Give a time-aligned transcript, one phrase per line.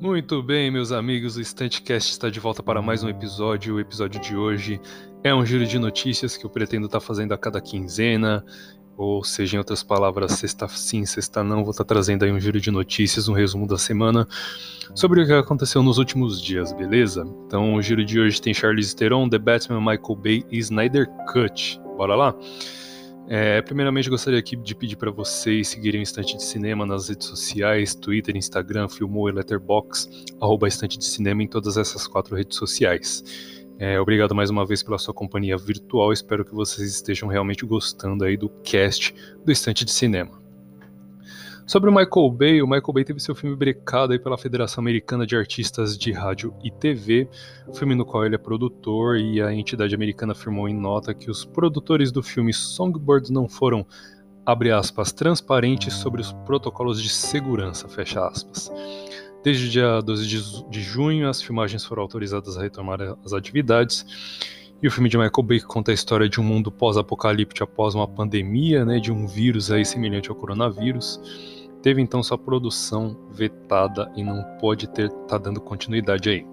[0.00, 3.74] Muito bem, meus amigos, o Stantcast está de volta para mais um episódio.
[3.74, 4.80] O episódio de hoje
[5.22, 8.44] é um giro de notícias que eu pretendo estar fazendo a cada quinzena,
[8.96, 12.60] ou seja, em outras palavras, sexta sim, sexta não, vou estar trazendo aí um giro
[12.60, 14.26] de notícias, um resumo da semana
[14.94, 17.26] sobre o que aconteceu nos últimos dias, beleza?
[17.46, 21.80] Então, o giro de hoje tem Charlize Theron, The Batman, Michael Bay e Snyder Cut.
[21.96, 22.34] Bora lá?
[23.28, 27.26] É, primeiramente, gostaria aqui de pedir para vocês seguirem o Estante de Cinema nas redes
[27.26, 32.56] sociais, Twitter, Instagram, Filmou e Letterboxd, arroba Estante de Cinema em todas essas quatro redes
[32.56, 33.24] sociais.
[33.78, 38.24] É, obrigado mais uma vez pela sua companhia virtual, espero que vocês estejam realmente gostando
[38.24, 39.12] aí do cast
[39.44, 40.45] do Estante de Cinema.
[41.66, 45.26] Sobre o Michael Bay, o Michael Bay teve seu filme brecado aí pela Federação Americana
[45.26, 47.28] de Artistas de Rádio e TV,
[47.74, 51.44] filme no qual ele é produtor e a entidade americana afirmou em nota que os
[51.44, 53.84] produtores do filme Songbird não foram,
[54.46, 58.70] abre aspas, transparentes sobre os protocolos de segurança, fecha aspas.
[59.42, 60.24] Desde o dia 12
[60.70, 64.06] de junho, as filmagens foram autorizadas a retomar as atividades.
[64.80, 68.06] E o filme de Michael Bay conta a história de um mundo pós-apocalíptico após uma
[68.06, 71.20] pandemia, né, de um vírus aí semelhante ao coronavírus
[71.82, 76.46] teve então sua produção vetada e não pode ter tá dando continuidade aí.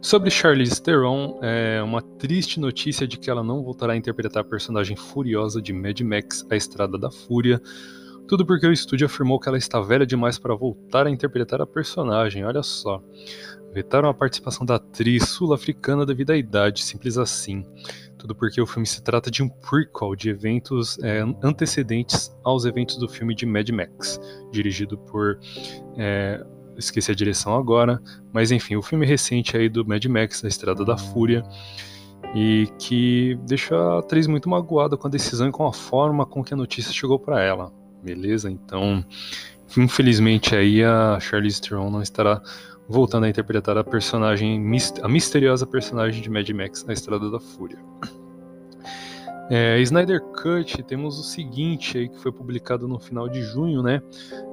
[0.00, 4.48] Sobre Charlize Theron, é uma triste notícia de que ela não voltará a interpretar a
[4.48, 7.60] personagem furiosa de Mad Max, A Estrada da Fúria,
[8.28, 11.66] tudo porque o estúdio afirmou que ela está velha demais para voltar a interpretar a
[11.66, 13.02] personagem, olha só.
[13.72, 17.64] Vetaram a participação da atriz sul-africana devido à idade, simples assim.
[18.18, 22.96] Tudo porque o filme se trata de um prequel de eventos é, antecedentes aos eventos
[22.96, 25.38] do filme de Mad Max, dirigido por.
[25.96, 26.44] É,
[26.76, 28.00] esqueci a direção agora,
[28.32, 31.42] mas enfim, o filme recente aí do Mad Max, A Estrada da Fúria,
[32.34, 36.42] e que deixa a atriz muito magoada com a decisão e com a forma com
[36.44, 38.50] que a notícia chegou para ela, beleza?
[38.50, 39.04] Então,
[39.76, 42.40] infelizmente aí a Charlize Theron não estará
[42.88, 44.60] voltando a interpretar a personagem,
[45.02, 47.78] a misteriosa personagem de Mad Max na Estrada da Fúria.
[49.50, 54.02] É, Snyder Cut, temos o seguinte aí que foi publicado no final de junho, né?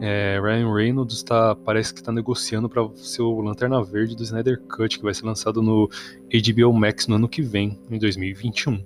[0.00, 4.58] É, Ryan Reynolds tá, parece que está negociando para ser o Lanterna Verde do Snyder
[4.62, 5.90] Cut, que vai ser lançado no
[6.32, 8.82] HBO Max no ano que vem, em 2021.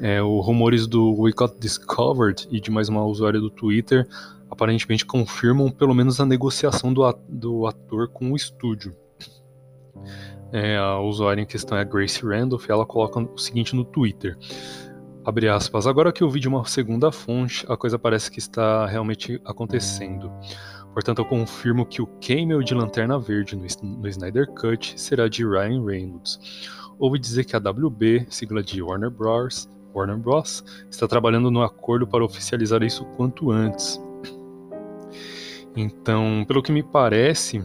[0.00, 4.06] É, os rumores do We Got Discovered e de mais uma usuária do Twitter
[4.54, 8.96] aparentemente confirmam pelo menos a negociação do, do ator com o estúdio.
[10.52, 13.84] É, a usuária em questão é a Grace Randolph e ela coloca o seguinte no
[13.84, 14.38] Twitter.
[15.24, 18.86] Abre aspas, agora que eu vi de uma segunda fonte, a coisa parece que está
[18.86, 20.30] realmente acontecendo.
[20.92, 25.44] Portanto, eu confirmo que o cameo de Lanterna Verde no, no Snyder Cut será de
[25.44, 26.38] Ryan Reynolds.
[26.98, 32.06] Ouvi dizer que a WB, sigla de Warner Bros., Warner Bros., está trabalhando no acordo
[32.06, 34.00] para oficializar isso quanto antes.
[35.76, 37.62] Então, pelo que me parece,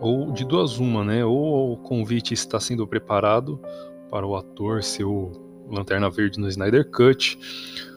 [0.00, 1.24] ou de duas uma, né?
[1.24, 3.60] Ou o convite está sendo preparado
[4.10, 5.32] para o ator ser o
[5.70, 7.38] Lanterna Verde no Snyder Cut,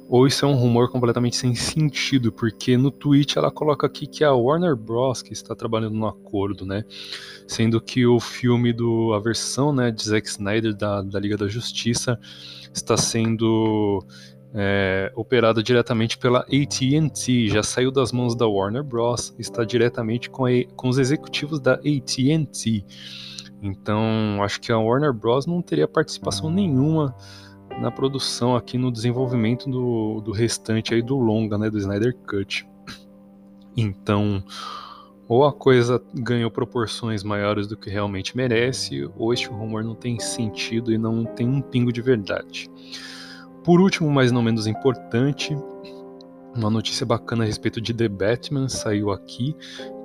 [0.07, 4.23] ou isso é um rumor completamente sem sentido, porque no tweet ela coloca aqui que
[4.23, 5.21] é a Warner Bros.
[5.21, 6.83] que está trabalhando no acordo, né?
[7.47, 9.13] Sendo que o filme do.
[9.13, 12.19] a versão né, de Zack Snyder da, da Liga da Justiça
[12.73, 14.03] está sendo
[14.53, 20.45] é, operada diretamente pela AT&T, já saiu das mãos da Warner Bros, está diretamente com,
[20.45, 22.85] a, com os executivos da AT&T.
[23.61, 27.15] Então, acho que a Warner Bros não teria participação nenhuma
[27.79, 32.67] na produção aqui no desenvolvimento do, do restante aí do longa, né, do Snyder Cut.
[33.77, 34.43] Então,
[35.27, 40.19] ou a coisa ganhou proporções maiores do que realmente merece, ou este rumor não tem
[40.19, 42.69] sentido e não tem um pingo de verdade.
[43.69, 45.55] Por último, mas não menos importante,
[46.55, 49.55] uma notícia bacana a respeito de The Batman saiu aqui,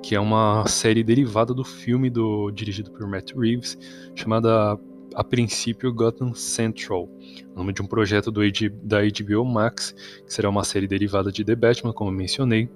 [0.03, 3.75] que é uma série derivada do filme do dirigido por Matt Reeves,
[4.13, 4.79] chamada
[5.15, 7.09] a princípio Gotham Central,
[7.55, 8.41] nome de um projeto do,
[8.83, 12.69] da HBO Max, que será uma série derivada de The Batman, como mencionei,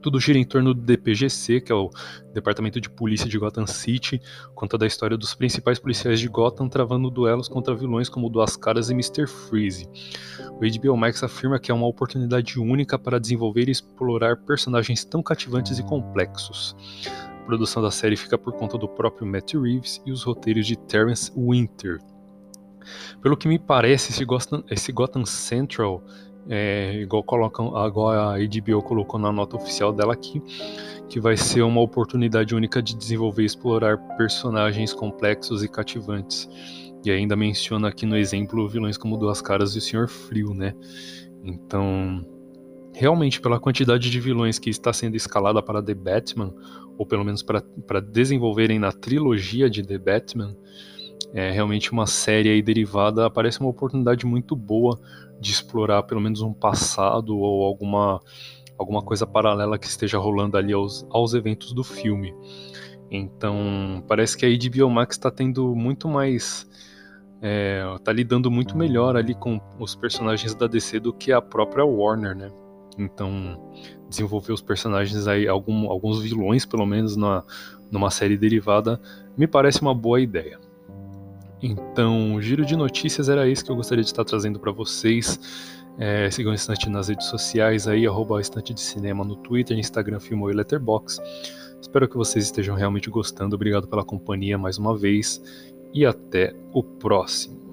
[0.00, 1.90] tudo gira em torno do DPGC, que é o
[2.32, 4.20] Departamento de Polícia de Gotham City,
[4.54, 8.90] conta da história dos principais policiais de Gotham travando duelos contra vilões como Duas Caras
[8.90, 9.26] e Mr.
[9.26, 9.88] Freeze.
[10.52, 15.22] O HBO Max afirma que é uma oportunidade única para desenvolver e explorar personagens tão
[15.22, 16.76] cativantes e complexos.
[17.42, 20.76] A produção da série fica por conta do próprio Matt Reeves e os roteiros de
[20.76, 21.98] Terence Winter.
[23.20, 26.02] Pelo que me parece, esse Gotham, esse Gotham Central
[26.48, 30.42] é, igual colocam agora a HBO colocou na nota oficial dela aqui,
[31.08, 36.48] que vai ser uma oportunidade única de desenvolver e explorar personagens complexos e cativantes.
[37.04, 40.74] E ainda menciona aqui no exemplo vilões como Duas Caras e o Senhor Frio, né?
[41.44, 42.26] Então,
[42.92, 46.52] realmente, pela quantidade de vilões que está sendo escalada para The Batman,
[46.98, 50.56] ou pelo menos para desenvolverem na trilogia de The Batman,
[51.34, 54.98] é realmente uma série aí derivada parece uma oportunidade muito boa
[55.40, 58.20] de explorar pelo menos um passado ou alguma,
[58.78, 62.34] alguma coisa paralela que esteja rolando ali aos, aos eventos do filme.
[63.10, 66.66] Então, parece que a HBO Max está tendo muito mais.
[67.42, 71.84] É, tá lidando muito melhor ali com os personagens da DC do que a própria
[71.84, 72.50] Warner, né?
[72.98, 73.60] Então,
[74.08, 77.44] desenvolver os personagens aí, algum, alguns vilões, pelo menos, na,
[77.90, 79.00] numa série derivada,
[79.36, 80.58] me parece uma boa ideia.
[81.62, 85.40] Então, o giro de notícias era isso que eu gostaria de estar trazendo para vocês.
[85.98, 90.20] É, sigam o Estante nas redes sociais aí, arroba Estante de Cinema no Twitter, Instagram,
[90.20, 91.22] Filmou e Letterboxd.
[91.80, 93.56] Espero que vocês estejam realmente gostando.
[93.56, 95.42] Obrigado pela companhia mais uma vez
[95.94, 97.65] e até o próximo.